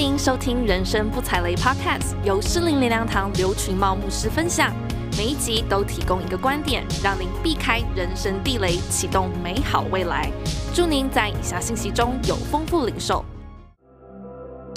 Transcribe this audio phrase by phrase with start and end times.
[0.00, 4.72] 您收听《人生不踩雷》Podcast，由诗林林良堂刘群茂牧师分享。
[5.16, 10.30] 每一集都提供一个观点，让您避开人生地雷，启动美好未来。
[10.72, 13.24] 祝您在以下信息中有丰富领受。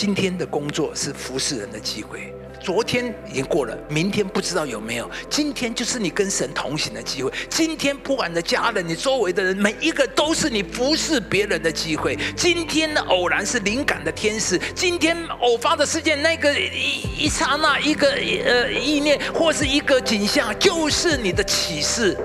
[0.02, 2.34] 今天的工作是服侍人的机会。
[2.60, 5.08] 昨天已经过了，明天不知道有没有。
[5.30, 7.32] 今天就是你跟神同行的机会。
[7.52, 12.18] 今天不管的家人、你周围的人，每一个都是你服侍别人的机会。
[12.36, 22.18] 今天的偶然是灵感的天使，今天偶发的事件，那个一一刹那，一个呃意念，或是一个景象，就是你的启示。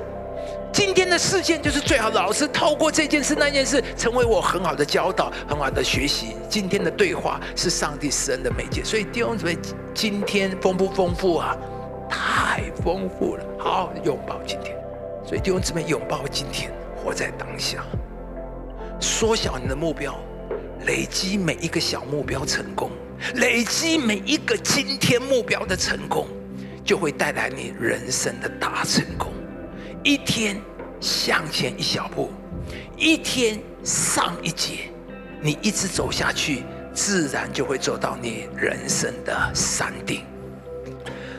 [0.77, 6.37] 今天的事件就是最好的老师，透过这件事、那件事，成为我很好的教导、很好的学习。
[6.51, 9.57] 今天的对话是上帝施恩的媒介，所以弟兄姊妹，
[9.95, 11.57] 今天丰不丰富啊？
[12.11, 13.45] 太丰富了！
[13.59, 14.77] 好，拥抱今天。
[15.27, 17.83] 所以弟兄姊妹，拥抱今天，活在当下，
[19.01, 20.15] 缩小你的目标，
[20.85, 22.91] 累积每一个小目标成功，
[23.37, 26.27] 累积每一个今天目标的成功，
[26.85, 29.33] 就会带来你人生的大成功。
[30.07, 30.63] 一天
[31.01, 32.31] 向前一小步，
[32.97, 34.89] 一天上一节，
[35.43, 36.63] 你一直走下去，
[36.95, 40.21] 自然就会走到你人生的山顶。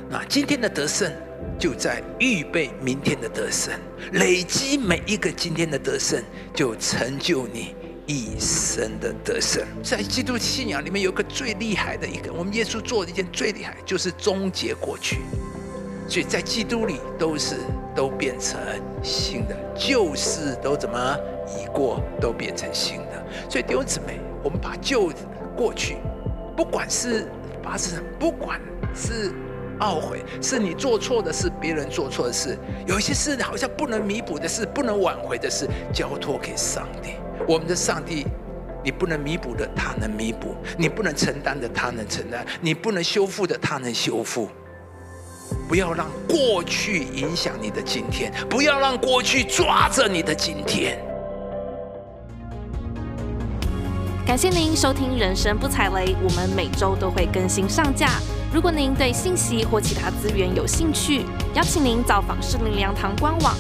[0.10, 1.10] 那今天的得胜，
[1.58, 3.74] 就在预备明天的得胜，
[4.12, 6.22] 累积每一个今天的得胜，
[6.54, 7.74] 就成就你
[8.06, 9.66] 一生的得胜。
[9.82, 15.20] 在基督信仰里面，有个最厉害的一个，我们耶稣做的一件最厉害，就是终结过去。
[16.08, 17.56] 所以在基督里都是。
[17.98, 18.60] 都变成
[19.02, 23.26] 新的，旧事都怎么已过，都变成新的。
[23.50, 25.12] 所以弟兄姊妹，我们把旧
[25.56, 25.98] 过去，
[26.56, 27.28] 不管是
[27.64, 28.62] 发生，不管
[28.94, 29.32] 是
[29.80, 37.14] 懊悔，是你做错的事，别人做错的事，有一些事好像不能弥补的事，不能挽回的事，交托给上帝。
[37.48, 38.28] 我们的上帝，
[38.84, 44.48] 你不能弥补的，他能弥补；你不能承担的，他能承担；你不能修复的，他能修复。
[45.68, 50.98] 不要让过去影响你的今天，不要让过去抓着你的今天。
[54.26, 58.12] 感谢您收听《人生不踩雷》，我们每周都会更新上架。
[58.54, 63.54] 如果您对信息或其他资源有兴趣，邀请您造访诗灵灵粮堂官网。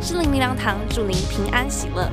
[0.00, 2.10] 诗灵灵粮堂祝您平安喜乐。